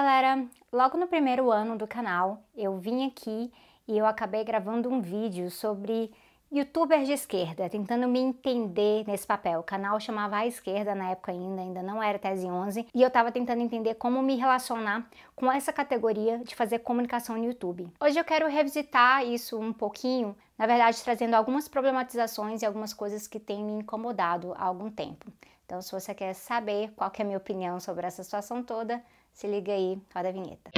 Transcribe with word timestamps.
galera! 0.00 0.46
Logo 0.72 0.96
no 0.96 1.08
primeiro 1.08 1.50
ano 1.50 1.76
do 1.76 1.84
canal, 1.84 2.40
eu 2.56 2.78
vim 2.78 3.04
aqui 3.04 3.52
e 3.88 3.98
eu 3.98 4.06
acabei 4.06 4.44
gravando 4.44 4.88
um 4.88 5.00
vídeo 5.00 5.50
sobre 5.50 6.12
youtubers 6.52 7.08
de 7.08 7.14
esquerda, 7.14 7.68
tentando 7.68 8.06
me 8.06 8.20
entender 8.20 9.04
nesse 9.08 9.26
papel. 9.26 9.58
O 9.58 9.64
canal 9.64 9.98
chamava 9.98 10.36
A 10.36 10.46
Esquerda 10.46 10.94
na 10.94 11.10
época 11.10 11.32
ainda, 11.32 11.62
ainda 11.62 11.82
não 11.82 12.00
era 12.00 12.16
Tese 12.16 12.46
11, 12.46 12.86
e 12.94 13.02
eu 13.02 13.10
tava 13.10 13.32
tentando 13.32 13.60
entender 13.60 13.96
como 13.96 14.22
me 14.22 14.36
relacionar 14.36 15.04
com 15.34 15.50
essa 15.50 15.72
categoria 15.72 16.38
de 16.44 16.54
fazer 16.54 16.78
comunicação 16.78 17.36
no 17.36 17.44
YouTube. 17.44 17.92
Hoje 18.00 18.20
eu 18.20 18.24
quero 18.24 18.46
revisitar 18.46 19.26
isso 19.26 19.58
um 19.58 19.72
pouquinho, 19.72 20.36
na 20.56 20.68
verdade 20.68 21.02
trazendo 21.02 21.34
algumas 21.34 21.66
problematizações 21.66 22.62
e 22.62 22.66
algumas 22.66 22.94
coisas 22.94 23.26
que 23.26 23.40
têm 23.40 23.64
me 23.64 23.72
incomodado 23.72 24.54
há 24.56 24.64
algum 24.64 24.92
tempo. 24.92 25.26
Então 25.66 25.82
se 25.82 25.90
você 25.90 26.14
quer 26.14 26.34
saber 26.34 26.92
qual 26.94 27.10
que 27.10 27.20
é 27.20 27.24
a 27.24 27.26
minha 27.26 27.36
opinião 27.36 27.80
sobre 27.80 28.06
essa 28.06 28.22
situação 28.22 28.62
toda, 28.62 29.02
se 29.38 29.46
liga 29.46 29.72
aí, 29.72 29.96
roda 30.12 30.30
a 30.30 30.32
vinheta. 30.32 30.72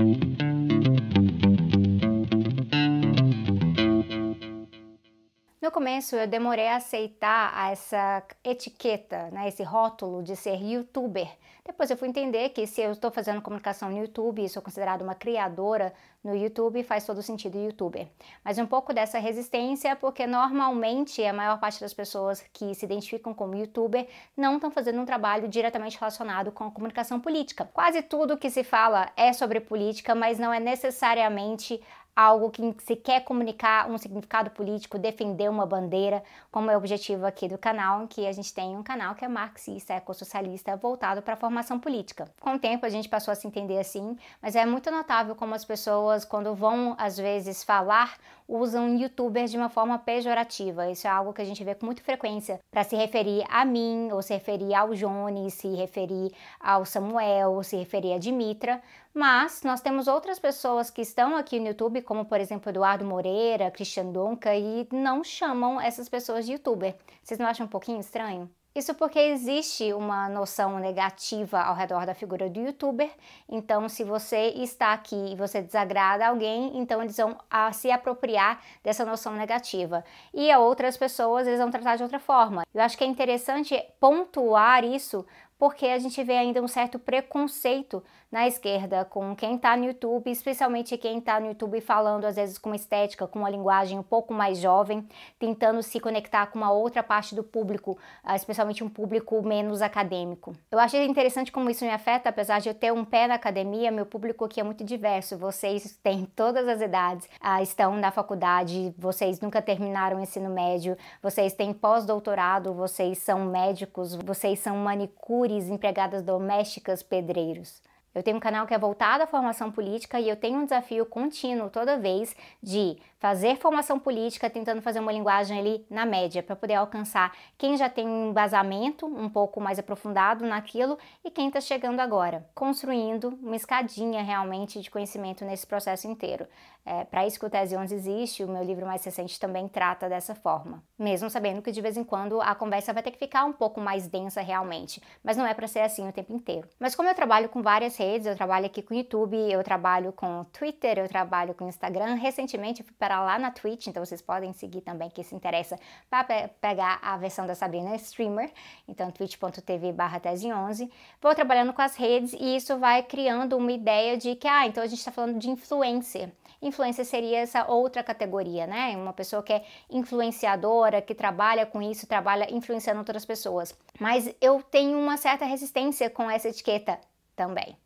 No 5.70 5.74
começo 5.74 6.16
eu 6.16 6.26
demorei 6.26 6.66
a 6.66 6.74
aceitar 6.74 7.70
essa 7.70 8.24
etiqueta, 8.42 9.30
né, 9.30 9.46
esse 9.46 9.62
rótulo 9.62 10.20
de 10.20 10.34
ser 10.34 10.60
youtuber. 10.60 11.28
Depois 11.64 11.88
eu 11.88 11.96
fui 11.96 12.08
entender 12.08 12.48
que 12.48 12.66
se 12.66 12.80
eu 12.80 12.90
estou 12.90 13.12
fazendo 13.12 13.40
comunicação 13.40 13.88
no 13.88 13.96
YouTube 13.96 14.44
e 14.44 14.48
sou 14.48 14.60
considerada 14.60 15.04
uma 15.04 15.14
criadora 15.14 15.94
no 16.24 16.34
YouTube, 16.34 16.82
faz 16.82 17.06
todo 17.06 17.22
sentido 17.22 17.56
youtuber. 17.56 18.08
Mas 18.44 18.58
um 18.58 18.66
pouco 18.66 18.92
dessa 18.92 19.20
resistência 19.20 19.94
porque 19.94 20.26
normalmente 20.26 21.24
a 21.24 21.32
maior 21.32 21.60
parte 21.60 21.80
das 21.80 21.94
pessoas 21.94 22.44
que 22.52 22.74
se 22.74 22.84
identificam 22.84 23.32
como 23.32 23.54
youtuber 23.54 24.08
não 24.36 24.56
estão 24.56 24.72
fazendo 24.72 25.00
um 25.00 25.06
trabalho 25.06 25.46
diretamente 25.46 25.96
relacionado 25.96 26.50
com 26.50 26.64
a 26.64 26.70
comunicação 26.72 27.20
política. 27.20 27.70
Quase 27.72 28.02
tudo 28.02 28.36
que 28.36 28.50
se 28.50 28.64
fala 28.64 29.08
é 29.16 29.32
sobre 29.32 29.60
política, 29.60 30.16
mas 30.16 30.36
não 30.36 30.52
é 30.52 30.58
necessariamente 30.58 31.80
algo 32.14 32.50
que 32.50 32.74
se 32.84 32.96
quer 32.96 33.24
comunicar 33.24 33.90
um 33.90 33.96
significado 33.96 34.50
político, 34.50 34.98
defender 34.98 35.48
uma 35.48 35.64
bandeira, 35.64 36.22
como 36.50 36.70
é 36.70 36.74
o 36.74 36.78
objetivo 36.78 37.24
aqui 37.26 37.48
do 37.48 37.56
canal, 37.56 38.06
que 38.08 38.26
a 38.26 38.32
gente 38.32 38.52
tem 38.52 38.76
um 38.76 38.82
canal 38.82 39.14
que 39.14 39.24
é 39.24 39.28
marxista, 39.28 39.94
ecossocialista, 39.94 40.76
voltado 40.76 41.22
para 41.22 41.34
a 41.34 41.36
formação 41.36 41.78
política. 41.78 42.30
Com 42.40 42.54
o 42.54 42.58
tempo 42.58 42.84
a 42.84 42.90
gente 42.90 43.08
passou 43.08 43.32
a 43.32 43.34
se 43.34 43.46
entender 43.46 43.78
assim, 43.78 44.16
mas 44.42 44.56
é 44.56 44.66
muito 44.66 44.90
notável 44.90 45.34
como 45.34 45.54
as 45.54 45.64
pessoas, 45.64 46.24
quando 46.24 46.54
vão 46.54 46.94
às 46.98 47.16
vezes 47.16 47.64
falar, 47.64 48.18
usam 48.50 48.96
youtubers 48.96 49.50
de 49.50 49.56
uma 49.56 49.68
forma 49.68 49.98
pejorativa. 49.98 50.90
Isso 50.90 51.06
é 51.06 51.10
algo 51.10 51.32
que 51.32 51.40
a 51.40 51.44
gente 51.44 51.62
vê 51.62 51.74
com 51.74 51.86
muita 51.86 52.02
frequência 52.02 52.58
para 52.70 52.82
se 52.82 52.96
referir 52.96 53.44
a 53.48 53.64
mim, 53.64 54.10
ou 54.12 54.20
se 54.20 54.34
referir 54.34 54.74
ao 54.74 54.92
Jones, 54.92 55.54
se 55.54 55.68
referir 55.68 56.32
ao 56.58 56.84
Samuel, 56.84 57.52
ou 57.52 57.62
se 57.62 57.76
referir 57.76 58.12
a 58.12 58.18
Dimitra, 58.18 58.82
mas 59.14 59.62
nós 59.62 59.80
temos 59.80 60.08
outras 60.08 60.38
pessoas 60.38 60.90
que 60.90 61.02
estão 61.02 61.36
aqui 61.36 61.60
no 61.60 61.68
YouTube, 61.68 62.02
como 62.02 62.24
por 62.24 62.40
exemplo 62.40 62.70
Eduardo 62.70 63.04
Moreira, 63.04 63.70
Christian 63.70 64.06
Donca, 64.06 64.54
e 64.54 64.86
não 64.92 65.22
chamam 65.22 65.80
essas 65.80 66.08
pessoas 66.08 66.44
de 66.44 66.52
youtuber. 66.52 66.96
Vocês 67.22 67.38
não 67.38 67.46
acham 67.46 67.66
um 67.66 67.70
pouquinho 67.70 68.00
estranho? 68.00 68.50
Isso 68.72 68.94
porque 68.94 69.18
existe 69.18 69.92
uma 69.92 70.28
noção 70.28 70.78
negativa 70.78 71.60
ao 71.60 71.74
redor 71.74 72.06
da 72.06 72.14
figura 72.14 72.48
do 72.48 72.60
youtuber, 72.60 73.10
então 73.48 73.88
se 73.88 74.04
você 74.04 74.50
está 74.50 74.92
aqui 74.92 75.32
e 75.32 75.34
você 75.34 75.60
desagrada 75.60 76.28
alguém, 76.28 76.78
então 76.78 77.02
eles 77.02 77.16
vão 77.16 77.36
a 77.50 77.72
se 77.72 77.90
apropriar 77.90 78.60
dessa 78.84 79.04
noção 79.04 79.32
negativa. 79.32 80.04
E 80.32 80.52
a 80.52 80.60
outras 80.60 80.96
pessoas 80.96 81.48
eles 81.48 81.58
vão 81.58 81.68
tratar 81.68 81.96
de 81.96 82.04
outra 82.04 82.20
forma. 82.20 82.62
Eu 82.72 82.82
acho 82.82 82.96
que 82.96 83.02
é 83.02 83.08
interessante 83.08 83.76
pontuar 83.98 84.84
isso 84.84 85.26
porque 85.58 85.86
a 85.88 85.98
gente 85.98 86.22
vê 86.22 86.38
ainda 86.38 86.62
um 86.62 86.68
certo 86.68 86.98
preconceito 86.98 88.02
na 88.30 88.46
esquerda 88.46 89.04
com 89.04 89.34
quem 89.34 89.56
está 89.56 89.76
no 89.76 89.84
YouTube, 89.84 90.30
especialmente 90.30 90.96
quem 90.96 91.18
está 91.18 91.40
no 91.40 91.48
YouTube 91.48 91.80
falando 91.80 92.24
às 92.24 92.36
vezes 92.36 92.58
com 92.58 92.74
estética, 92.74 93.26
com 93.26 93.40
uma 93.40 93.50
linguagem 93.50 93.98
um 93.98 94.02
pouco 94.02 94.32
mais 94.32 94.58
jovem, 94.58 95.06
tentando 95.38 95.82
se 95.82 95.98
conectar 95.98 96.46
com 96.46 96.58
uma 96.58 96.70
outra 96.70 97.02
parte 97.02 97.34
do 97.34 97.42
público, 97.42 97.98
ah, 98.22 98.36
especialmente 98.36 98.84
um 98.84 98.88
público 98.88 99.42
menos 99.42 99.82
acadêmico. 99.82 100.54
Eu 100.70 100.78
acho 100.78 100.96
interessante 100.96 101.50
como 101.50 101.70
isso 101.70 101.84
me 101.84 101.90
afeta, 101.90 102.28
apesar 102.28 102.60
de 102.60 102.68
eu 102.68 102.74
ter 102.74 102.92
um 102.92 103.04
pé 103.04 103.26
na 103.26 103.34
academia, 103.34 103.90
meu 103.90 104.06
público 104.06 104.44
aqui 104.44 104.60
é 104.60 104.64
muito 104.64 104.84
diverso. 104.84 105.36
Vocês 105.36 105.98
têm 106.02 106.24
todas 106.24 106.68
as 106.68 106.80
idades, 106.80 107.28
ah, 107.40 107.62
estão 107.62 107.96
na 107.96 108.10
faculdade, 108.10 108.94
vocês 108.96 109.40
nunca 109.40 109.60
terminaram 109.60 110.18
o 110.18 110.20
ensino 110.20 110.50
médio, 110.50 110.96
vocês 111.22 111.52
têm 111.52 111.72
pós-doutorado, 111.72 112.72
vocês 112.72 113.18
são 113.18 113.44
médicos, 113.46 114.14
vocês 114.14 114.58
são 114.60 114.76
manicure 114.76 115.50
empregadas 115.70 116.22
domésticas, 116.22 117.02
pedreiros. 117.02 117.82
Eu 118.14 118.22
tenho 118.22 118.36
um 118.36 118.40
canal 118.40 118.66
que 118.66 118.74
é 118.74 118.78
voltado 118.78 119.22
à 119.22 119.26
formação 119.26 119.70
política 119.70 120.18
e 120.18 120.28
eu 120.28 120.36
tenho 120.36 120.58
um 120.58 120.64
desafio 120.64 121.06
contínuo 121.06 121.70
toda 121.70 121.98
vez 121.98 122.34
de 122.62 122.96
fazer 123.20 123.56
formação 123.56 123.98
política 123.98 124.48
tentando 124.48 124.80
fazer 124.80 124.98
uma 124.98 125.12
linguagem 125.12 125.58
ali 125.58 125.86
na 125.90 126.06
média 126.06 126.42
para 126.42 126.56
poder 126.56 126.74
alcançar 126.74 127.36
quem 127.58 127.76
já 127.76 127.88
tem 127.88 128.08
um 128.08 128.30
embasamento 128.30 129.04
um 129.06 129.28
pouco 129.28 129.60
mais 129.60 129.78
aprofundado 129.78 130.46
naquilo 130.46 130.98
e 131.22 131.30
quem 131.30 131.48
está 131.48 131.60
chegando 131.60 132.00
agora, 132.00 132.48
construindo 132.54 133.38
uma 133.42 133.54
escadinha 133.54 134.22
realmente 134.22 134.80
de 134.80 134.90
conhecimento 134.90 135.44
nesse 135.44 135.66
processo 135.66 136.08
inteiro. 136.08 136.46
É, 136.84 137.04
para 137.04 137.26
isso 137.26 137.38
que 137.38 137.44
o 137.44 137.50
Tese 137.50 137.76
11 137.76 137.94
existe, 137.94 138.42
o 138.42 138.48
meu 138.48 138.64
livro 138.64 138.86
mais 138.86 139.04
recente 139.04 139.38
também 139.38 139.68
trata 139.68 140.08
dessa 140.08 140.34
forma, 140.34 140.82
mesmo 140.98 141.28
sabendo 141.28 141.60
que 141.60 141.70
de 141.70 141.80
vez 141.82 141.98
em 141.98 142.02
quando 142.02 142.40
a 142.40 142.54
conversa 142.54 142.90
vai 142.92 143.02
ter 143.02 143.10
que 143.10 143.18
ficar 143.18 143.44
um 143.44 143.52
pouco 143.52 143.82
mais 143.82 144.08
densa 144.08 144.40
realmente, 144.40 145.02
mas 145.22 145.36
não 145.36 145.46
é 145.46 145.52
para 145.52 145.68
ser 145.68 145.80
assim 145.80 146.08
o 146.08 146.12
tempo 146.12 146.32
inteiro. 146.32 146.66
Mas 146.78 146.94
como 146.94 147.06
eu 147.06 147.14
trabalho 147.14 147.50
com 147.50 147.60
várias 147.60 147.98
redes, 147.98 148.26
eu 148.26 148.34
trabalho 148.34 148.64
aqui 148.64 148.80
com 148.80 148.94
o 148.94 148.96
YouTube, 148.96 149.36
eu 149.36 149.62
trabalho 149.62 150.10
com 150.10 150.40
o 150.40 150.44
Twitter, 150.46 150.98
eu 150.98 151.08
trabalho 151.08 151.54
com 151.54 151.66
o 151.66 151.68
Instagram, 151.68 152.14
recentemente 152.14 152.82
fui 152.82 152.94
para 152.98 153.09
para 153.10 153.24
lá 153.24 153.40
na 153.40 153.50
Twitch, 153.50 153.88
então 153.88 154.04
vocês 154.04 154.22
podem 154.22 154.52
seguir 154.52 154.82
também 154.82 155.10
quem 155.10 155.24
se 155.24 155.34
interessa 155.34 155.76
para 156.08 156.22
pe 156.22 156.48
pegar 156.60 157.00
a 157.02 157.16
versão 157.16 157.44
da 157.44 157.56
Sabrina 157.56 157.96
Streamer, 157.96 158.52
então 158.86 159.10
twitch.tv 159.10 159.92
barra 159.92 160.20
tese 160.20 160.52
11. 160.52 160.88
Vou 161.20 161.34
trabalhando 161.34 161.72
com 161.72 161.82
as 161.82 161.96
redes 161.96 162.32
e 162.34 162.54
isso 162.54 162.78
vai 162.78 163.02
criando 163.02 163.56
uma 163.56 163.72
ideia 163.72 164.16
de 164.16 164.36
que, 164.36 164.46
ah, 164.46 164.64
então 164.64 164.80
a 164.80 164.86
gente 164.86 165.00
está 165.00 165.10
falando 165.10 165.40
de 165.40 165.50
influencer. 165.50 166.30
Influencer 166.62 167.04
seria 167.04 167.40
essa 167.40 167.66
outra 167.66 168.04
categoria, 168.04 168.64
né? 168.68 168.96
Uma 168.96 169.12
pessoa 169.12 169.42
que 169.42 169.54
é 169.54 169.64
influenciadora, 169.90 171.02
que 171.02 171.12
trabalha 171.12 171.66
com 171.66 171.82
isso, 171.82 172.06
trabalha 172.06 172.46
influenciando 172.54 173.00
outras 173.00 173.24
pessoas. 173.24 173.76
Mas 173.98 174.32
eu 174.40 174.62
tenho 174.62 174.96
uma 174.96 175.16
certa 175.16 175.44
resistência 175.44 176.08
com 176.08 176.30
essa 176.30 176.48
etiqueta 176.48 177.00
também 177.34 177.76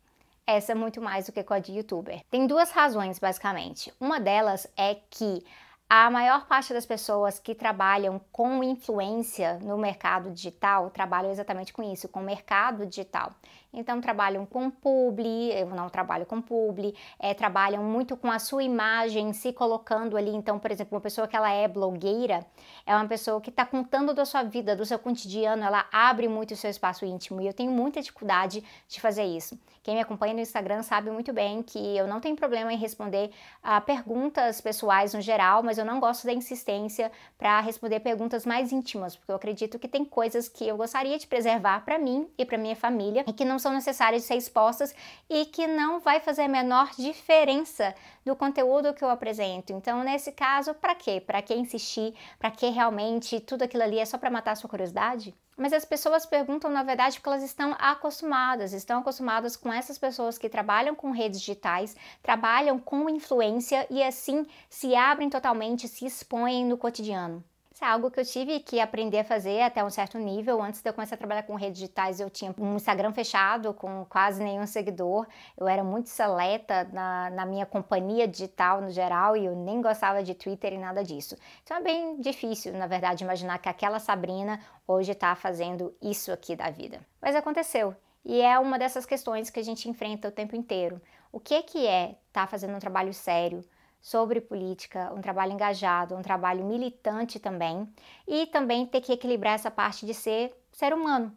essa 0.47 0.71
é 0.71 0.75
muito 0.75 1.01
mais 1.01 1.25
do 1.25 1.31
que 1.31 1.43
com 1.43 1.53
a 1.53 1.59
de 1.59 1.71
youtuber. 1.73 2.21
Tem 2.29 2.45
duas 2.45 2.71
razões, 2.71 3.19
basicamente. 3.19 3.91
Uma 3.99 4.19
delas 4.19 4.67
é 4.77 4.95
que 5.09 5.43
a 5.87 6.09
maior 6.09 6.47
parte 6.47 6.73
das 6.73 6.85
pessoas 6.85 7.37
que 7.37 7.53
trabalham 7.53 8.19
com 8.31 8.63
influência 8.63 9.59
no 9.59 9.77
mercado 9.77 10.31
digital 10.31 10.89
trabalham 10.89 11.31
exatamente 11.31 11.71
com 11.71 11.83
isso, 11.83 12.09
com 12.09 12.21
o 12.21 12.23
mercado 12.23 12.87
digital. 12.87 13.31
Então 13.75 13.99
trabalham 13.99 14.45
com 14.45 14.69
publi, 14.71 15.51
eu 15.51 15.67
não 15.67 15.89
trabalho 15.89 16.25
com 16.25 16.41
publi, 16.41 16.95
é, 17.19 17.33
trabalham 17.33 17.83
muito 17.83 18.15
com 18.15 18.31
a 18.31 18.39
sua 18.39 18.63
imagem, 18.63 19.33
se 19.33 19.51
colocando 19.51 20.15
ali. 20.15 20.33
Então, 20.33 20.57
por 20.57 20.71
exemplo, 20.71 20.95
uma 20.95 21.01
pessoa 21.01 21.27
que 21.27 21.35
ela 21.35 21.51
é 21.51 21.67
blogueira, 21.67 22.45
é 22.85 22.95
uma 22.95 23.07
pessoa 23.07 23.41
que 23.41 23.49
está 23.49 23.65
contando 23.65 24.13
da 24.13 24.23
sua 24.23 24.43
vida, 24.43 24.75
do 24.75 24.85
seu 24.85 24.97
cotidiano, 24.97 25.63
ela 25.63 25.85
abre 25.91 26.27
muito 26.27 26.51
o 26.51 26.57
seu 26.57 26.69
espaço 26.69 27.05
íntimo 27.05 27.41
e 27.41 27.47
eu 27.47 27.53
tenho 27.53 27.71
muita 27.71 28.01
dificuldade 28.01 28.63
de 28.87 29.01
fazer 29.01 29.25
isso. 29.25 29.59
Quem 29.83 29.95
me 29.95 30.01
acompanha 30.01 30.33
no 30.33 30.39
Instagram 30.39 30.81
sabe 30.81 31.11
muito 31.11 31.31
bem 31.31 31.61
que 31.61 31.77
eu 31.95 32.07
não 32.07 32.19
tenho 32.19 32.35
problema 32.35 32.73
em 32.73 32.77
responder 32.77 33.29
a 33.61 33.79
perguntas 33.81 34.59
pessoais 34.61 35.13
no 35.13 35.21
geral, 35.21 35.61
mas 35.61 35.77
eu 35.77 35.84
não 35.85 35.99
gosto 35.99 36.25
da 36.25 36.33
insistência 36.33 37.11
para 37.37 37.59
responder 37.61 37.99
perguntas 37.99 38.45
mais 38.45 38.71
íntimas, 38.71 39.15
porque 39.15 39.31
eu 39.31 39.35
acredito 39.35 39.79
que 39.79 39.87
tem 39.87 40.03
coisas 40.03 40.49
que 40.49 40.67
eu 40.67 40.75
gostaria 40.75 41.17
de 41.17 41.27
preservar 41.27 41.85
para 41.85 41.99
mim 41.99 42.27
e 42.37 42.45
para 42.45 42.57
minha 42.57 42.75
família 42.75 43.23
e 43.27 43.31
que 43.31 43.45
não 43.45 43.59
são 43.59 43.71
necessárias 43.73 44.23
de 44.23 44.27
ser 44.27 44.35
expostas 44.35 44.93
e 45.29 45.45
que 45.45 45.67
não 45.67 45.99
vai 45.99 46.19
fazer 46.19 46.43
a 46.43 46.47
menor 46.47 46.89
diferença 46.97 47.93
do 48.25 48.35
conteúdo 48.35 48.93
que 48.93 49.03
eu 49.03 49.09
apresento. 49.09 49.71
Então, 49.71 50.03
nesse 50.03 50.31
caso, 50.31 50.73
para 50.73 50.95
quê? 50.95 51.21
Para 51.21 51.41
que 51.41 51.53
insistir? 51.53 52.13
Para 52.39 52.51
que 52.51 52.67
realmente 52.69 53.39
tudo 53.39 53.63
aquilo 53.63 53.83
ali 53.83 53.99
é 53.99 54.05
só 54.05 54.17
para 54.17 54.31
matar 54.31 54.51
a 54.51 54.55
sua 54.55 54.69
curiosidade? 54.69 55.33
Mas 55.57 55.71
as 55.71 55.85
pessoas 55.85 56.25
perguntam, 56.25 56.69
na 56.69 56.83
verdade, 56.83 57.17
porque 57.17 57.29
elas 57.29 57.43
estão 57.43 57.73
acostumadas, 57.79 58.73
estão 58.73 58.99
acostumadas 58.99 59.55
com 59.55 59.71
essas 59.71 59.97
pessoas 59.97 60.37
que 60.37 60.49
trabalham 60.49 60.93
com 60.93 61.11
redes 61.11 61.39
digitais, 61.39 61.95
trabalham 62.21 62.77
com 62.77 63.09
influência 63.09 63.87
e 63.89 64.03
assim 64.03 64.45
se 64.69 64.93
abrem 64.95 65.29
totalmente, 65.29 65.87
se 65.87 66.05
expõem 66.05 66.65
no 66.65 66.77
cotidiano. 66.77 67.43
Isso 67.75 67.83
é 67.83 67.87
algo 67.89 68.09
que 68.09 68.17
eu 68.17 68.23
tive 68.23 68.61
que 68.61 68.79
aprender 68.79 69.19
a 69.19 69.23
fazer 69.25 69.61
até 69.61 69.83
um 69.83 69.89
certo 69.89 70.17
nível. 70.17 70.61
Antes 70.61 70.81
de 70.81 70.89
eu 70.89 70.93
começar 70.93 71.15
a 71.15 71.17
trabalhar 71.17 71.43
com 71.43 71.55
redes 71.55 71.77
digitais, 71.77 72.21
eu 72.21 72.29
tinha 72.29 72.55
um 72.57 72.77
Instagram 72.77 73.11
fechado, 73.11 73.73
com 73.73 74.05
quase 74.05 74.41
nenhum 74.41 74.65
seguidor. 74.65 75.27
Eu 75.57 75.67
era 75.67 75.83
muito 75.83 76.07
seleta 76.07 76.85
na, 76.93 77.29
na 77.31 77.45
minha 77.45 77.65
companhia 77.65 78.29
digital 78.29 78.79
no 78.79 78.89
geral 78.89 79.35
e 79.35 79.43
eu 79.43 79.53
nem 79.57 79.81
gostava 79.81 80.23
de 80.23 80.33
Twitter 80.33 80.71
e 80.71 80.77
nada 80.77 81.03
disso. 81.03 81.35
Então 81.65 81.75
é 81.75 81.81
bem 81.81 82.21
difícil, 82.21 82.71
na 82.71 82.87
verdade, 82.87 83.25
imaginar 83.25 83.57
que 83.57 83.67
aquela 83.67 83.99
Sabrina 83.99 84.57
hoje 84.87 85.11
está 85.11 85.35
fazendo 85.35 85.93
isso 86.01 86.31
aqui 86.31 86.55
da 86.55 86.69
vida. 86.69 87.05
Mas 87.21 87.35
aconteceu. 87.35 87.93
E 88.23 88.39
é 88.39 88.57
uma 88.57 88.79
dessas 88.79 89.05
questões 89.05 89.49
que 89.49 89.59
a 89.59 89.63
gente 89.63 89.89
enfrenta 89.89 90.29
o 90.29 90.31
tempo 90.31 90.55
inteiro. 90.55 91.01
O 91.29 91.41
que, 91.41 91.61
que 91.63 91.85
é 91.85 92.11
estar 92.29 92.45
tá 92.45 92.47
fazendo 92.47 92.73
um 92.73 92.79
trabalho 92.79 93.13
sério 93.13 93.65
sobre 94.05 94.39
política, 94.39 95.11
um 95.15 95.19
trabalho 95.19 95.51
engajado, 95.51 96.15
um 96.15 96.21
trabalho 96.21 96.63
militante 96.63 97.39
também, 97.39 97.91
e 98.27 98.45
também 98.45 98.85
ter 98.85 99.01
que 99.01 99.11
equilibrar 99.11 99.55
essa 99.55 99.71
parte 99.71 100.05
de 100.05 100.13
ser 100.13 100.55
ser 100.71 100.93
humano, 100.93 101.35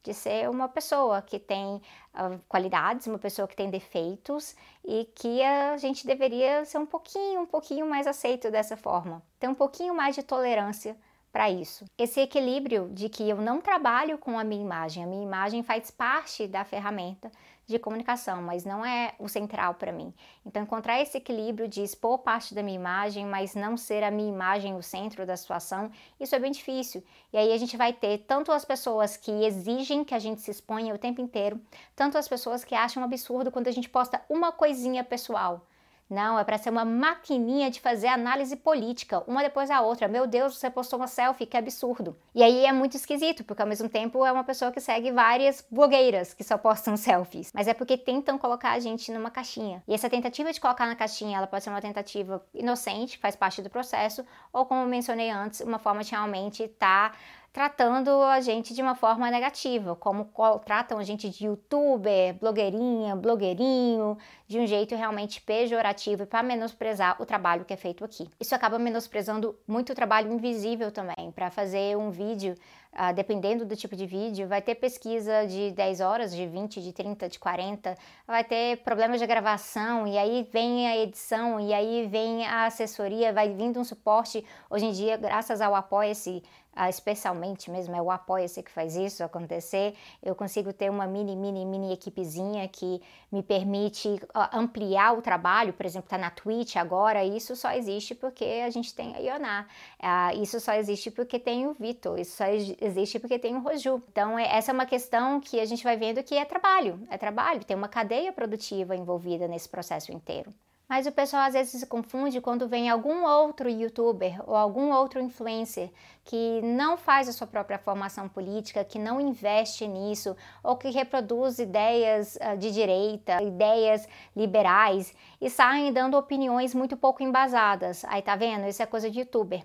de 0.00 0.14
ser 0.14 0.48
uma 0.48 0.68
pessoa 0.68 1.20
que 1.20 1.40
tem 1.40 1.82
uh, 2.14 2.38
qualidades, 2.48 3.08
uma 3.08 3.18
pessoa 3.18 3.48
que 3.48 3.56
tem 3.56 3.68
defeitos 3.68 4.54
e 4.84 5.06
que 5.12 5.42
a 5.42 5.76
gente 5.76 6.06
deveria 6.06 6.64
ser 6.64 6.78
um 6.78 6.86
pouquinho, 6.86 7.40
um 7.40 7.46
pouquinho 7.46 7.84
mais 7.84 8.06
aceito 8.06 8.48
dessa 8.48 8.76
forma, 8.76 9.20
ter 9.40 9.48
um 9.48 9.54
pouquinho 9.54 9.92
mais 9.92 10.14
de 10.14 10.22
tolerância 10.22 10.96
para 11.32 11.50
isso. 11.50 11.84
Esse 11.98 12.20
equilíbrio 12.20 12.88
de 12.92 13.08
que 13.08 13.28
eu 13.28 13.38
não 13.38 13.60
trabalho 13.60 14.18
com 14.18 14.38
a 14.38 14.44
minha 14.44 14.62
imagem, 14.62 15.02
a 15.02 15.06
minha 15.08 15.24
imagem 15.24 15.64
faz 15.64 15.90
parte 15.90 16.46
da 16.46 16.64
ferramenta 16.64 17.28
de 17.66 17.78
comunicação, 17.78 18.42
mas 18.42 18.64
não 18.64 18.84
é 18.84 19.14
o 19.18 19.28
central 19.28 19.74
para 19.74 19.92
mim. 19.92 20.12
Então, 20.44 20.62
encontrar 20.62 21.00
esse 21.00 21.16
equilíbrio 21.16 21.66
de 21.66 21.82
expor 21.82 22.18
parte 22.18 22.54
da 22.54 22.62
minha 22.62 22.76
imagem, 22.76 23.24
mas 23.26 23.54
não 23.54 23.76
ser 23.76 24.02
a 24.02 24.10
minha 24.10 24.28
imagem 24.28 24.76
o 24.76 24.82
centro 24.82 25.24
da 25.24 25.36
situação, 25.36 25.90
isso 26.20 26.34
é 26.34 26.38
bem 26.38 26.52
difícil. 26.52 27.02
E 27.32 27.36
aí 27.36 27.52
a 27.52 27.56
gente 27.56 27.76
vai 27.76 27.92
ter 27.92 28.18
tanto 28.26 28.52
as 28.52 28.64
pessoas 28.64 29.16
que 29.16 29.30
exigem 29.44 30.04
que 30.04 30.14
a 30.14 30.18
gente 30.18 30.40
se 30.40 30.50
exponha 30.50 30.94
o 30.94 30.98
tempo 30.98 31.20
inteiro, 31.20 31.60
tanto 31.96 32.18
as 32.18 32.28
pessoas 32.28 32.64
que 32.64 32.74
acham 32.74 33.02
absurdo 33.02 33.50
quando 33.50 33.68
a 33.68 33.72
gente 33.72 33.88
posta 33.88 34.22
uma 34.28 34.52
coisinha 34.52 35.02
pessoal. 35.02 35.66
Não, 36.08 36.38
é 36.38 36.44
para 36.44 36.58
ser 36.58 36.70
uma 36.70 36.84
maquininha 36.84 37.70
de 37.70 37.80
fazer 37.80 38.08
análise 38.08 38.56
política, 38.56 39.22
uma 39.26 39.42
depois 39.42 39.68
da 39.68 39.80
outra. 39.80 40.06
Meu 40.06 40.26
Deus, 40.26 40.56
você 40.58 40.68
postou 40.68 40.98
uma 40.98 41.06
selfie, 41.06 41.46
que 41.46 41.56
absurdo. 41.56 42.16
E 42.34 42.42
aí 42.42 42.66
é 42.66 42.72
muito 42.72 42.96
esquisito, 42.96 43.42
porque 43.44 43.62
ao 43.62 43.68
mesmo 43.68 43.88
tempo 43.88 44.24
é 44.24 44.30
uma 44.30 44.44
pessoa 44.44 44.70
que 44.70 44.80
segue 44.80 45.10
várias 45.10 45.66
blogueiras 45.70 46.34
que 46.34 46.44
só 46.44 46.58
postam 46.58 46.96
selfies. 46.98 47.50
Mas 47.54 47.68
é 47.68 47.74
porque 47.74 47.96
tentam 47.96 48.38
colocar 48.38 48.72
a 48.72 48.78
gente 48.78 49.10
numa 49.12 49.30
caixinha. 49.30 49.82
E 49.88 49.94
essa 49.94 50.10
tentativa 50.10 50.52
de 50.52 50.60
colocar 50.60 50.86
na 50.86 50.94
caixinha, 50.94 51.38
ela 51.38 51.46
pode 51.46 51.64
ser 51.64 51.70
uma 51.70 51.80
tentativa 51.80 52.44
inocente, 52.54 53.18
faz 53.18 53.34
parte 53.34 53.62
do 53.62 53.70
processo, 53.70 54.24
ou 54.52 54.66
como 54.66 54.86
mencionei 54.86 55.30
antes, 55.30 55.60
uma 55.60 55.78
forma 55.78 56.02
de 56.02 56.10
realmente 56.10 56.62
estar 56.64 57.12
tá 57.12 57.18
tratando 57.54 58.10
a 58.20 58.40
gente 58.40 58.74
de 58.74 58.82
uma 58.82 58.96
forma 58.96 59.30
negativa, 59.30 59.94
como 59.94 60.28
tratam 60.64 60.98
a 60.98 61.04
gente 61.04 61.30
de 61.30 61.46
youtuber, 61.46 62.34
blogueirinha, 62.34 63.14
blogueirinho, 63.14 64.18
de 64.48 64.58
um 64.58 64.66
jeito 64.66 64.96
realmente 64.96 65.40
pejorativo 65.40 66.26
para 66.26 66.42
menosprezar 66.42 67.16
o 67.22 67.24
trabalho 67.24 67.64
que 67.64 67.72
é 67.72 67.76
feito 67.76 68.04
aqui. 68.04 68.28
Isso 68.40 68.56
acaba 68.56 68.76
menosprezando 68.76 69.56
muito 69.68 69.92
o 69.92 69.94
trabalho 69.94 70.32
invisível 70.32 70.90
também. 70.90 71.30
Para 71.30 71.48
fazer 71.48 71.96
um 71.96 72.10
vídeo, 72.10 72.56
uh, 72.92 73.14
dependendo 73.14 73.64
do 73.64 73.76
tipo 73.76 73.94
de 73.94 74.04
vídeo, 74.04 74.48
vai 74.48 74.60
ter 74.60 74.74
pesquisa 74.74 75.46
de 75.46 75.70
10 75.70 76.00
horas, 76.00 76.34
de 76.34 76.46
20, 76.48 76.82
de 76.82 76.92
30, 76.92 77.28
de 77.28 77.38
40, 77.38 77.96
vai 78.26 78.42
ter 78.42 78.78
problemas 78.78 79.20
de 79.20 79.26
gravação, 79.28 80.08
e 80.08 80.18
aí 80.18 80.46
vem 80.52 80.88
a 80.88 80.96
edição, 80.96 81.60
e 81.60 81.72
aí 81.72 82.08
vem 82.08 82.44
a 82.44 82.66
assessoria, 82.66 83.32
vai 83.32 83.48
vindo 83.50 83.78
um 83.78 83.84
suporte. 83.84 84.44
Hoje 84.68 84.86
em 84.86 84.90
dia, 84.90 85.16
graças 85.16 85.60
ao 85.60 85.72
Apoia-se, 85.72 86.42
ah, 86.74 86.88
especialmente 86.88 87.70
mesmo, 87.70 87.94
é 87.94 88.02
o 88.02 88.10
Apoia-se 88.10 88.62
que 88.62 88.70
faz 88.70 88.96
isso 88.96 89.22
acontecer, 89.22 89.94
eu 90.22 90.34
consigo 90.34 90.72
ter 90.72 90.90
uma 90.90 91.06
mini, 91.06 91.36
mini, 91.36 91.64
mini 91.64 91.92
equipezinha 91.92 92.66
que 92.68 93.00
me 93.30 93.42
permite 93.42 94.20
ampliar 94.52 95.16
o 95.16 95.22
trabalho, 95.22 95.72
por 95.72 95.86
exemplo, 95.86 96.08
tá 96.08 96.18
na 96.18 96.30
Twitch 96.30 96.76
agora, 96.76 97.24
isso 97.24 97.56
só 97.56 97.72
existe 97.72 98.14
porque 98.14 98.44
a 98.64 98.70
gente 98.70 98.94
tem 98.94 99.14
a 99.14 99.18
Ioná, 99.18 99.66
uh, 100.00 100.42
isso 100.42 100.60
só 100.60 100.72
existe 100.74 101.10
porque 101.10 101.38
tem 101.38 101.66
o 101.66 101.74
Vitor, 101.74 102.18
isso 102.18 102.36
só 102.36 102.46
existe 102.46 103.18
porque 103.18 103.38
tem 103.38 103.56
o 103.56 103.60
Roju. 103.60 104.02
Então, 104.10 104.38
é, 104.38 104.56
essa 104.56 104.70
é 104.70 104.74
uma 104.74 104.86
questão 104.86 105.40
que 105.40 105.60
a 105.60 105.64
gente 105.64 105.84
vai 105.84 105.96
vendo 105.96 106.22
que 106.22 106.36
é 106.36 106.44
trabalho, 106.44 107.00
é 107.10 107.18
trabalho, 107.18 107.64
tem 107.64 107.76
uma 107.76 107.88
cadeia 107.88 108.32
produtiva 108.32 108.96
envolvida 108.96 109.48
nesse 109.48 109.68
processo 109.68 110.12
inteiro. 110.12 110.52
Mas 110.88 111.06
o 111.06 111.12
pessoal 111.12 111.44
às 111.44 111.54
vezes 111.54 111.80
se 111.80 111.86
confunde 111.86 112.40
quando 112.40 112.68
vem 112.68 112.90
algum 112.90 113.24
outro 113.24 113.70
youtuber 113.70 114.38
ou 114.46 114.54
algum 114.54 114.92
outro 114.92 115.20
influencer 115.20 115.90
que 116.22 116.60
não 116.62 116.96
faz 116.96 117.28
a 117.28 117.32
sua 117.32 117.46
própria 117.46 117.78
formação 117.78 118.28
política, 118.28 118.84
que 118.84 118.98
não 118.98 119.20
investe 119.20 119.86
nisso, 119.88 120.36
ou 120.62 120.76
que 120.76 120.90
reproduz 120.90 121.58
ideias 121.58 122.36
uh, 122.36 122.56
de 122.56 122.70
direita, 122.70 123.42
ideias 123.42 124.06
liberais 124.36 125.14
e 125.40 125.48
saem 125.48 125.92
dando 125.92 126.18
opiniões 126.18 126.74
muito 126.74 126.96
pouco 126.96 127.22
embasadas. 127.22 128.04
Aí 128.04 128.20
tá 128.20 128.36
vendo? 128.36 128.66
Isso 128.66 128.82
é 128.82 128.86
coisa 128.86 129.10
de 129.10 129.20
youtuber. 129.20 129.64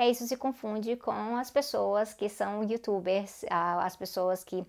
E 0.00 0.02
aí 0.02 0.12
isso 0.12 0.26
se 0.26 0.34
confunde 0.34 0.96
com 0.96 1.36
as 1.36 1.50
pessoas 1.50 2.14
que 2.14 2.26
são 2.26 2.64
youtubers, 2.64 3.44
as 3.50 3.94
pessoas 3.94 4.42
que 4.42 4.64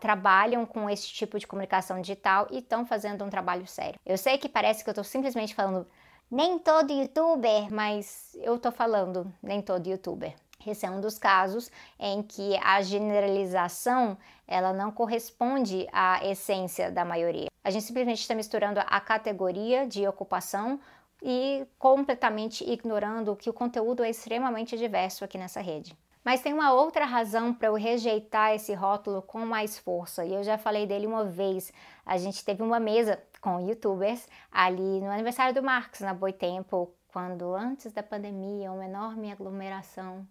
trabalham 0.00 0.66
com 0.66 0.90
esse 0.90 1.06
tipo 1.06 1.38
de 1.38 1.46
comunicação 1.46 2.00
digital 2.00 2.48
e 2.50 2.58
estão 2.58 2.84
fazendo 2.84 3.24
um 3.24 3.30
trabalho 3.30 3.64
sério. 3.64 4.00
Eu 4.04 4.18
sei 4.18 4.38
que 4.38 4.48
parece 4.48 4.82
que 4.82 4.90
eu 4.90 4.92
estou 4.92 5.04
simplesmente 5.04 5.54
falando 5.54 5.86
nem 6.28 6.58
todo 6.58 6.92
youtuber, 6.92 7.72
mas 7.72 8.36
eu 8.40 8.56
estou 8.56 8.72
falando 8.72 9.32
nem 9.40 9.62
todo 9.62 9.86
youtuber. 9.86 10.34
Esse 10.66 10.84
é 10.84 10.90
um 10.90 11.00
dos 11.00 11.16
casos 11.16 11.70
em 11.96 12.20
que 12.20 12.56
a 12.56 12.82
generalização 12.82 14.18
ela 14.48 14.72
não 14.72 14.90
corresponde 14.90 15.86
à 15.92 16.26
essência 16.26 16.90
da 16.90 17.04
maioria. 17.04 17.46
A 17.62 17.70
gente 17.70 17.84
simplesmente 17.84 18.20
está 18.20 18.34
misturando 18.34 18.80
a 18.84 19.00
categoria 19.00 19.86
de 19.86 20.08
ocupação 20.08 20.80
e 21.28 21.66
completamente 21.76 22.62
ignorando 22.62 23.34
que 23.34 23.50
o 23.50 23.52
conteúdo 23.52 24.04
é 24.04 24.08
extremamente 24.08 24.78
diverso 24.78 25.24
aqui 25.24 25.36
nessa 25.36 25.60
rede. 25.60 25.98
Mas 26.24 26.40
tem 26.40 26.52
uma 26.52 26.72
outra 26.72 27.04
razão 27.04 27.52
para 27.52 27.66
eu 27.66 27.74
rejeitar 27.74 28.54
esse 28.54 28.72
rótulo 28.74 29.20
com 29.20 29.44
mais 29.44 29.76
força, 29.76 30.24
e 30.24 30.32
eu 30.32 30.44
já 30.44 30.56
falei 30.56 30.86
dele 30.86 31.04
uma 31.04 31.24
vez. 31.24 31.72
A 32.04 32.16
gente 32.16 32.44
teve 32.44 32.62
uma 32.62 32.78
mesa 32.78 33.20
com 33.40 33.58
youtubers 33.58 34.28
ali 34.52 35.00
no 35.00 35.10
aniversário 35.10 35.52
do 35.52 35.64
Marcos, 35.64 35.98
na 35.98 36.14
Boitempo, 36.14 36.94
quando 37.08 37.54
antes 37.56 37.92
da 37.92 38.04
pandemia, 38.04 38.70
uma 38.70 38.84
enorme 38.84 39.32
aglomeração 39.32 40.24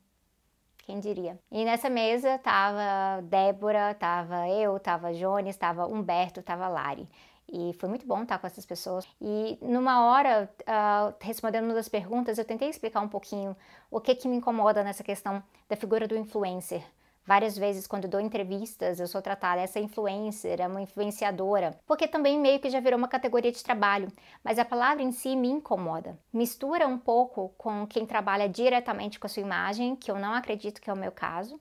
quem 0.85 0.99
diria? 0.99 1.39
E 1.51 1.65
nessa 1.65 1.89
mesa 1.89 2.37
tava 2.37 3.19
Débora, 3.23 3.95
tava 3.95 4.47
eu, 4.47 4.79
tava 4.79 5.13
Jones, 5.13 5.57
tava 5.57 5.87
Humberto, 5.87 6.43
tava 6.43 6.67
Lari. 6.67 7.09
E 7.47 7.73
foi 7.79 7.87
muito 7.87 8.05
bom 8.05 8.23
estar 8.23 8.39
com 8.39 8.47
essas 8.47 8.65
pessoas. 8.65 9.07
E 9.21 9.57
numa 9.61 10.05
hora, 10.05 10.49
uh, 10.61 11.13
respondendo 11.21 11.65
uma 11.65 11.73
das 11.73 11.87
perguntas, 11.87 12.37
eu 12.37 12.45
tentei 12.45 12.69
explicar 12.69 13.01
um 13.01 13.07
pouquinho 13.07 13.55
o 13.91 14.01
que, 14.01 14.15
que 14.15 14.27
me 14.27 14.37
incomoda 14.37 14.83
nessa 14.83 15.03
questão 15.03 15.43
da 15.69 15.75
figura 15.75 16.07
do 16.07 16.17
influencer. 16.17 16.83
Várias 17.27 17.57
vezes, 17.57 17.87
quando 17.87 18.07
dou 18.07 18.21
entrevistas, 18.21 18.99
eu 18.99 19.07
sou 19.07 19.19
tratada 19.19 19.59
essa 19.59 19.79
influencer, 19.79 20.61
é 20.61 20.67
uma 20.67 20.81
influenciadora, 20.81 21.75
porque 21.87 22.07
também 22.07 22.39
meio 22.39 22.59
que 22.59 22.69
já 22.69 22.79
virou 22.79 22.99
uma 22.99 23.07
categoria 23.07 23.51
de 23.51 23.63
trabalho, 23.63 24.11
mas 24.43 24.59
a 24.59 24.65
palavra 24.65 25.01
em 25.01 25.11
si 25.11 25.35
me 25.35 25.47
incomoda. 25.47 26.19
Mistura 26.31 26.87
um 26.87 26.99
pouco 26.99 27.49
com 27.57 27.87
quem 27.87 28.05
trabalha 28.05 28.47
diretamente 28.47 29.19
com 29.19 29.25
a 29.25 29.29
sua 29.29 29.41
imagem, 29.41 29.95
que 29.95 30.11
eu 30.11 30.19
não 30.19 30.33
acredito 30.33 30.79
que 30.79 30.87
é 30.87 30.93
o 30.93 30.97
meu 30.97 31.11
caso, 31.11 31.59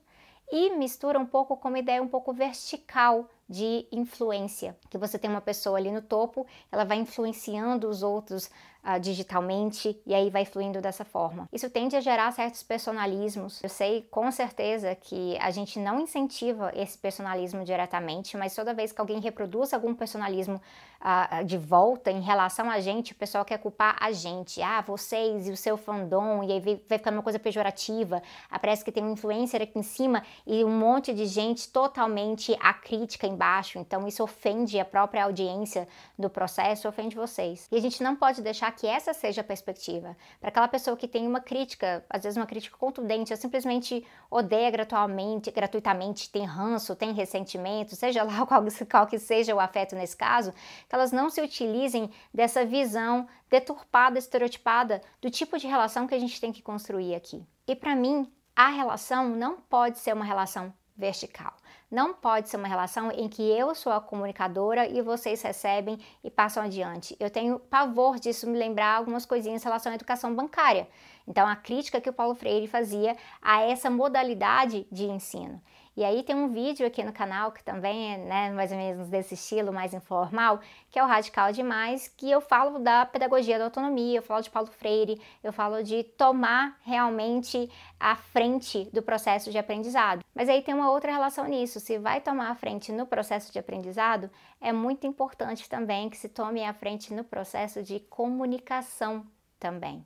e 0.51 0.69
mistura 0.75 1.17
um 1.17 1.25
pouco 1.25 1.57
com 1.57 1.69
uma 1.69 1.79
ideia 1.79 2.01
um 2.01 2.07
pouco 2.07 2.31
vertical 2.31 3.27
de 3.47 3.87
influência, 3.91 4.77
que 4.89 4.97
você 4.97 5.19
tem 5.19 5.29
uma 5.29 5.41
pessoa 5.41 5.77
ali 5.77 5.91
no 5.91 6.01
topo, 6.01 6.47
ela 6.71 6.83
vai 6.83 6.97
influenciando 6.97 7.87
os 7.87 8.01
outros 8.01 8.49
uh, 8.85 8.99
digitalmente 8.99 9.99
e 10.05 10.13
aí 10.13 10.29
vai 10.29 10.45
fluindo 10.45 10.79
dessa 10.79 11.03
forma. 11.03 11.49
Isso 11.51 11.69
tende 11.69 11.95
a 11.95 12.01
gerar 12.01 12.31
certos 12.31 12.61
personalismos. 12.61 13.61
Eu 13.63 13.69
sei 13.69 14.03
com 14.11 14.31
certeza 14.31 14.95
que 14.95 15.37
a 15.39 15.49
gente 15.49 15.79
não 15.79 15.99
incentiva 15.99 16.71
esse 16.75 16.97
personalismo 16.97 17.63
diretamente, 17.65 18.37
mas 18.37 18.53
toda 18.53 18.73
vez 18.73 18.91
que 18.91 19.01
alguém 19.01 19.19
reproduz 19.19 19.73
algum 19.73 19.93
personalismo 19.95 20.61
uh, 21.01 21.43
de 21.43 21.57
volta 21.57 22.11
em 22.11 22.21
relação 22.21 22.69
a 22.69 22.79
gente, 22.79 23.13
o 23.13 23.15
pessoal 23.15 23.43
quer 23.43 23.57
culpar 23.57 23.95
a 23.99 24.11
gente. 24.11 24.61
Ah, 24.61 24.81
vocês 24.81 25.47
e 25.47 25.51
o 25.51 25.57
seu 25.57 25.77
fandom, 25.77 26.43
e 26.43 26.51
aí 26.51 26.59
vai 26.59 26.97
ficando 26.97 27.15
uma 27.15 27.23
coisa 27.23 27.39
pejorativa. 27.39 28.21
Ah, 28.49 28.59
parece 28.59 28.83
que 28.83 28.91
tem 28.91 29.03
um 29.03 29.11
influencer 29.11 29.61
aqui 29.61 29.79
em 29.79 29.83
cima 29.83 30.23
e 30.45 30.63
um 30.63 30.69
monte 30.69 31.13
de 31.13 31.25
gente 31.25 31.69
totalmente 31.69 32.55
acrítica 32.59 33.27
embaixo, 33.27 33.79
então 33.79 34.07
isso 34.07 34.23
ofende 34.23 34.79
a 34.79 34.85
própria 34.85 35.23
audiência 35.23 35.87
do 36.17 36.29
processo, 36.29 36.87
ofende 36.87 37.15
vocês. 37.15 37.67
E 37.71 37.77
a 37.77 37.81
gente 37.81 38.01
não 38.03 38.15
pode 38.15 38.41
deixar 38.41 38.67
que 38.75 38.87
essa 38.87 39.13
seja 39.13 39.41
a 39.41 39.43
perspectiva. 39.43 40.15
Para 40.39 40.49
aquela 40.49 40.67
pessoa 40.67 40.97
que 40.97 41.07
tem 41.07 41.27
uma 41.27 41.39
crítica, 41.39 42.05
às 42.09 42.23
vezes 42.23 42.37
uma 42.37 42.45
crítica 42.45 42.77
contundente, 42.77 43.33
ou 43.33 43.37
simplesmente 43.37 44.05
odeia 44.29 44.69
gratuitamente, 44.69 45.51
gratuitamente, 45.51 46.29
tem 46.29 46.45
ranço, 46.45 46.95
tem 46.95 47.13
ressentimento, 47.13 47.95
seja 47.95 48.23
lá 48.23 48.45
qual, 48.45 48.63
qual 48.89 49.07
que 49.07 49.17
seja 49.17 49.55
o 49.55 49.59
afeto 49.59 49.95
nesse 49.95 50.15
caso, 50.15 50.51
que 50.87 50.95
elas 50.95 51.11
não 51.11 51.29
se 51.29 51.41
utilizem 51.41 52.09
dessa 52.33 52.65
visão 52.65 53.27
deturpada, 53.49 54.19
estereotipada 54.19 55.01
do 55.21 55.29
tipo 55.29 55.57
de 55.57 55.67
relação 55.67 56.07
que 56.07 56.15
a 56.15 56.19
gente 56.19 56.39
tem 56.39 56.51
que 56.51 56.61
construir 56.61 57.15
aqui. 57.15 57.45
E 57.67 57.75
para 57.75 57.95
mim, 57.95 58.31
a 58.55 58.69
relação 58.69 59.29
não 59.29 59.57
pode 59.57 59.99
ser 59.99 60.13
uma 60.13 60.25
relação 60.25 60.73
vertical. 60.95 61.53
Não 61.91 62.13
pode 62.13 62.49
ser 62.49 62.57
uma 62.57 62.67
relação 62.67 63.11
em 63.11 63.29
que 63.29 63.41
eu 63.41 63.75
sou 63.75 63.91
a 63.91 64.01
comunicadora 64.01 64.87
e 64.87 65.01
vocês 65.01 65.41
recebem 65.41 65.99
e 66.23 66.31
passam 66.31 66.63
adiante. 66.63 67.15
Eu 67.19 67.29
tenho 67.29 67.59
pavor 67.59 68.19
disso 68.19 68.49
me 68.49 68.57
lembrar 68.57 68.95
algumas 68.95 69.25
coisinhas 69.25 69.61
em 69.61 69.65
relação 69.65 69.91
à 69.91 69.95
educação 69.95 70.33
bancária. 70.33 70.87
Então, 71.27 71.47
a 71.47 71.55
crítica 71.55 72.01
que 72.01 72.09
o 72.09 72.13
Paulo 72.13 72.35
Freire 72.35 72.67
fazia 72.67 73.15
a 73.41 73.61
essa 73.61 73.89
modalidade 73.89 74.87
de 74.91 75.05
ensino. 75.05 75.61
E 75.97 76.03
aí 76.03 76.23
tem 76.23 76.35
um 76.35 76.49
vídeo 76.49 76.85
aqui 76.85 77.01
no 77.03 77.13
canal 77.13 77.53
que 77.53 77.63
também 77.63 78.13
é 78.13 78.17
né, 78.17 78.51
mais 78.51 78.69
ou 78.69 78.77
menos 78.77 79.07
desse 79.07 79.35
estilo 79.35 79.71
mais 79.71 79.93
informal, 79.93 80.59
que 80.91 80.99
é 80.99 81.03
o 81.03 81.07
Radical 81.07 81.53
Demais, 81.53 82.09
que 82.09 82.29
eu 82.29 82.41
falo 82.41 82.79
da 82.79 83.05
pedagogia 83.05 83.57
da 83.57 83.63
autonomia, 83.63 84.17
eu 84.17 84.21
falo 84.21 84.41
de 84.43 84.49
Paulo 84.49 84.69
Freire, 84.69 85.21
eu 85.41 85.53
falo 85.53 85.81
de 85.81 86.03
tomar 86.03 86.77
realmente 86.83 87.71
a 87.97 88.13
frente 88.17 88.89
do 88.91 89.01
processo 89.01 89.49
de 89.49 89.57
aprendizado. 89.57 90.25
Mas 90.35 90.49
aí 90.49 90.61
tem 90.61 90.73
uma 90.73 90.91
outra 90.91 91.13
relação 91.13 91.45
nisso, 91.45 91.79
se 91.79 91.97
vai 91.97 92.19
tomar 92.19 92.49
a 92.49 92.55
frente 92.55 92.91
no 92.91 93.05
processo 93.05 93.53
de 93.53 93.59
aprendizado, 93.59 94.29
é 94.59 94.73
muito 94.73 95.07
importante 95.07 95.69
também 95.69 96.09
que 96.09 96.17
se 96.17 96.27
tome 96.27 96.65
a 96.65 96.73
frente 96.73 97.13
no 97.13 97.23
processo 97.23 97.81
de 97.81 98.01
comunicação 98.01 99.25
também. 99.57 100.05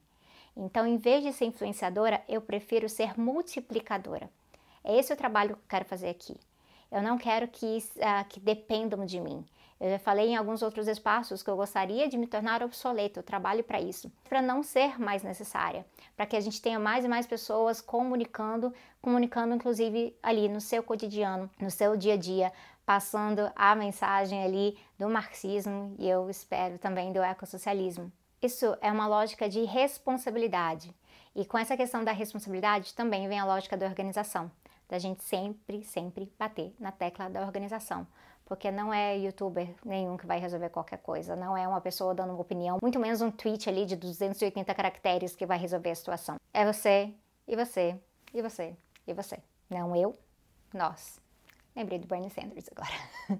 Então, 0.55 0.86
em 0.86 0.98
vez 0.98 1.24
de 1.24 1.34
ser 1.34 1.46
influenciadora, 1.46 2.22
eu 2.27 2.41
prefiro 2.41 2.88
ser 2.88 3.19
multiplicadora. 3.19 4.29
É 4.83 4.98
esse 4.98 5.12
o 5.13 5.17
trabalho 5.17 5.55
que 5.55 5.62
eu 5.62 5.69
quero 5.69 5.86
fazer 5.86 6.09
aqui. 6.09 6.36
Eu 6.91 7.01
não 7.01 7.17
quero 7.17 7.48
que, 7.48 7.77
uh, 7.77 8.27
que 8.27 8.39
dependam 8.39 9.05
de 9.05 9.19
mim. 9.19 9.45
Eu 9.79 9.91
já 9.91 10.00
falei 10.00 10.29
em 10.29 10.36
alguns 10.36 10.62
outros 10.62 10.89
espaços 10.89 11.41
que 11.41 11.50
eu 11.50 11.55
gostaria 11.55 12.09
de 12.09 12.17
me 12.17 12.27
tornar 12.27 12.62
obsoleta, 12.62 13.19
eu 13.19 13.24
trabalho 13.24 13.63
para 13.63 13.79
isso, 13.79 14.12
para 14.27 14.41
não 14.41 14.62
ser 14.62 15.00
mais 15.00 15.24
necessária, 15.24 15.86
para 16.17 16.25
que 16.25 16.36
a 16.36 16.39
gente 16.41 16.62
tenha 16.62 16.77
mais 16.77 17.05
e 17.05 17.07
mais 17.07 17.25
pessoas 17.25 17.79
comunicando, 17.79 18.74
comunicando 19.01 19.55
inclusive 19.55 20.13
ali 20.21 20.50
no 20.50 20.59
seu 20.59 20.83
cotidiano, 20.83 21.50
no 21.62 21.71
seu 21.71 21.95
dia 21.95 22.15
a 22.15 22.17
dia, 22.17 22.51
passando 22.86 23.50
a 23.55 23.74
mensagem 23.74 24.43
ali 24.43 24.77
do 24.98 25.07
marxismo 25.07 25.95
e 25.98 26.09
eu 26.09 26.29
espero 26.29 26.77
também 26.77 27.13
do 27.13 27.24
ecossocialismo. 27.24 28.12
Isso 28.41 28.75
é 28.81 28.91
uma 28.91 29.07
lógica 29.07 29.48
de 29.48 29.63
responsabilidade. 29.63 30.93
E 31.33 31.45
com 31.45 31.57
essa 31.57 31.77
questão 31.77 32.03
da 32.03 32.12
responsabilidade 32.12 32.93
também 32.93 33.29
vem 33.29 33.39
a 33.39 33.45
lógica 33.45 33.77
da 33.77 33.86
organização 33.86 34.51
da 34.89 34.98
gente 34.98 35.24
sempre, 35.24 35.84
sempre 35.84 36.29
bater 36.38 36.74
na 36.79 36.91
tecla 36.91 37.29
da 37.29 37.41
organização. 37.46 38.05
Porque 38.43 38.72
não 38.72 38.91
é 38.91 39.15
youtuber 39.15 39.75
nenhum 39.86 40.17
que 40.17 40.25
vai 40.25 40.39
resolver 40.39 40.69
qualquer 40.69 40.98
coisa, 40.98 41.36
não 41.36 41.55
é 41.55 41.67
uma 41.67 41.79
pessoa 41.79 42.15
dando 42.15 42.31
uma 42.34 42.41
opinião, 42.41 42.79
muito 42.81 43.00
menos 43.00 43.22
um 43.22 43.29
tweet 43.29 43.69
ali 43.69 43.86
de 43.86 43.96
280 43.96 44.74
caracteres 44.74 45.36
que 45.36 45.46
vai 45.46 45.60
resolver 45.60 45.91
a 45.91 45.96
situação. 45.96 46.36
É 46.51 46.65
você, 46.65 47.13
e 47.48 47.55
você, 47.55 47.96
e 48.34 48.41
você, 48.41 48.75
e 49.05 49.13
você. 49.13 49.38
Não 49.69 49.96
eu, 49.96 50.17
nós. 50.74 51.22
Lembrei 51.75 52.00
do 52.00 52.08
Bernie 52.08 52.31
Sanders 52.31 52.67
agora. 52.72 53.39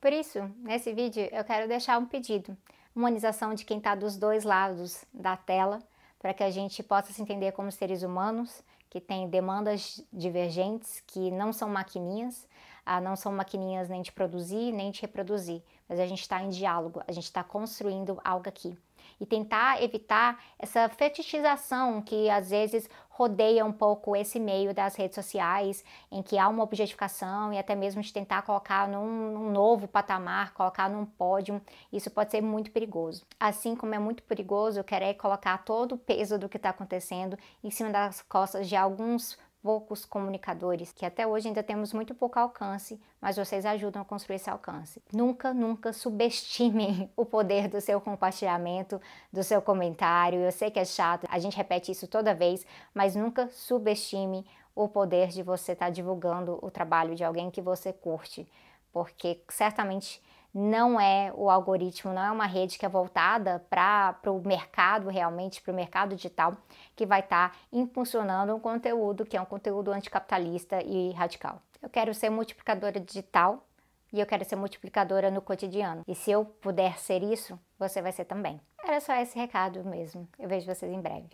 Por 0.00 0.12
isso, 0.12 0.40
nesse 0.60 0.94
vídeo 0.94 1.28
eu 1.30 1.44
quero 1.44 1.68
deixar 1.68 1.98
um 1.98 2.06
pedido, 2.06 2.56
humanização 2.94 3.52
de 3.52 3.66
quem 3.66 3.76
está 3.76 3.94
dos 3.94 4.16
dois 4.16 4.44
lados 4.44 5.04
da 5.12 5.36
tela, 5.36 5.80
para 6.18 6.32
que 6.32 6.42
a 6.42 6.50
gente 6.50 6.82
possa 6.82 7.12
se 7.12 7.20
entender 7.20 7.52
como 7.52 7.70
seres 7.70 8.02
humanos 8.02 8.62
que 8.96 9.00
têm 9.00 9.28
demandas 9.28 10.02
divergentes, 10.10 11.02
que 11.06 11.30
não 11.30 11.52
são 11.52 11.68
maquininhas, 11.68 12.48
ah, 12.84 12.98
não 12.98 13.14
são 13.14 13.30
maquininhas 13.30 13.90
nem 13.90 14.00
de 14.00 14.10
produzir 14.10 14.72
nem 14.72 14.90
de 14.90 15.02
reproduzir, 15.02 15.62
mas 15.86 16.00
a 16.00 16.06
gente 16.06 16.22
está 16.22 16.42
em 16.42 16.48
diálogo, 16.48 17.02
a 17.06 17.12
gente 17.12 17.24
está 17.24 17.44
construindo 17.44 18.18
algo 18.24 18.48
aqui 18.48 18.74
e 19.20 19.26
tentar 19.26 19.82
evitar 19.82 20.42
essa 20.58 20.88
fetichização 20.88 22.02
que 22.02 22.28
às 22.30 22.50
vezes 22.50 22.88
rodeia 23.16 23.64
um 23.64 23.72
pouco 23.72 24.14
esse 24.14 24.38
meio 24.38 24.74
das 24.74 24.94
redes 24.94 25.14
sociais, 25.14 25.82
em 26.12 26.22
que 26.22 26.36
há 26.36 26.46
uma 26.48 26.62
objetificação 26.62 27.50
e 27.50 27.58
até 27.58 27.74
mesmo 27.74 28.02
de 28.02 28.12
tentar 28.12 28.42
colocar 28.42 28.86
num, 28.86 29.32
num 29.32 29.50
novo 29.50 29.88
patamar, 29.88 30.52
colocar 30.52 30.90
num 30.90 31.06
pódio, 31.06 31.60
isso 31.90 32.10
pode 32.10 32.30
ser 32.30 32.42
muito 32.42 32.70
perigoso. 32.70 33.24
Assim 33.40 33.74
como 33.74 33.94
é 33.94 33.98
muito 33.98 34.22
perigoso 34.22 34.84
querer 34.84 35.14
colocar 35.14 35.64
todo 35.64 35.92
o 35.92 35.98
peso 35.98 36.38
do 36.38 36.48
que 36.48 36.58
está 36.58 36.68
acontecendo 36.68 37.38
em 37.64 37.70
cima 37.70 37.88
das 37.88 38.20
costas 38.20 38.68
de 38.68 38.76
alguns 38.76 39.38
poucos 39.66 40.04
comunicadores, 40.04 40.92
que 40.92 41.04
até 41.04 41.26
hoje 41.26 41.48
ainda 41.48 41.60
temos 41.60 41.92
muito 41.92 42.14
pouco 42.14 42.38
alcance, 42.38 43.00
mas 43.20 43.36
vocês 43.36 43.66
ajudam 43.66 44.00
a 44.00 44.04
construir 44.04 44.36
esse 44.36 44.48
alcance. 44.48 45.02
Nunca, 45.12 45.52
nunca 45.52 45.92
subestimem 45.92 47.10
o 47.16 47.26
poder 47.26 47.66
do 47.66 47.80
seu 47.80 48.00
compartilhamento, 48.00 49.00
do 49.32 49.42
seu 49.42 49.60
comentário. 49.60 50.38
Eu 50.38 50.52
sei 50.52 50.70
que 50.70 50.78
é 50.78 50.84
chato, 50.84 51.26
a 51.28 51.40
gente 51.40 51.56
repete 51.56 51.90
isso 51.90 52.06
toda 52.06 52.32
vez, 52.32 52.64
mas 52.94 53.16
nunca 53.16 53.48
subestime 53.48 54.46
o 54.72 54.86
poder 54.86 55.30
de 55.30 55.42
você 55.42 55.72
estar 55.72 55.86
tá 55.86 55.90
divulgando 55.90 56.60
o 56.62 56.70
trabalho 56.70 57.16
de 57.16 57.24
alguém 57.24 57.50
que 57.50 57.60
você 57.60 57.92
curte, 57.92 58.48
porque 58.92 59.42
certamente 59.48 60.22
não 60.58 60.98
é 60.98 61.30
o 61.34 61.50
algoritmo, 61.50 62.14
não 62.14 62.22
é 62.22 62.30
uma 62.30 62.46
rede 62.46 62.78
que 62.78 62.86
é 62.86 62.88
voltada 62.88 63.62
para 63.68 64.18
o 64.28 64.40
mercado 64.40 65.10
realmente, 65.10 65.60
para 65.60 65.70
o 65.70 65.76
mercado 65.76 66.16
digital, 66.16 66.56
que 66.96 67.04
vai 67.04 67.20
estar 67.20 67.50
tá 67.50 67.56
impulsionando 67.70 68.56
um 68.56 68.58
conteúdo 68.58 69.26
que 69.26 69.36
é 69.36 69.40
um 69.40 69.44
conteúdo 69.44 69.92
anticapitalista 69.92 70.82
e 70.82 71.12
radical. 71.12 71.60
Eu 71.82 71.90
quero 71.90 72.14
ser 72.14 72.30
multiplicadora 72.30 72.98
digital 72.98 73.66
e 74.10 74.18
eu 74.18 74.24
quero 74.24 74.46
ser 74.46 74.56
multiplicadora 74.56 75.30
no 75.30 75.42
cotidiano. 75.42 76.02
E 76.08 76.14
se 76.14 76.30
eu 76.30 76.46
puder 76.46 76.98
ser 76.98 77.22
isso, 77.22 77.60
você 77.78 78.00
vai 78.00 78.12
ser 78.12 78.24
também. 78.24 78.58
Era 78.82 78.98
só 78.98 79.14
esse 79.16 79.38
recado 79.38 79.84
mesmo. 79.84 80.26
Eu 80.38 80.48
vejo 80.48 80.64
vocês 80.64 80.90
em 80.90 81.02
breve. 81.02 81.28